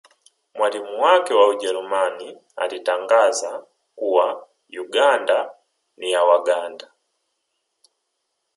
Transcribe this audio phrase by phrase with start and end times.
[0.55, 3.65] Mwalimu wake wa Ujerumani alitangaza
[3.95, 5.51] kuwa Uganda
[5.97, 6.91] ni ya Waganda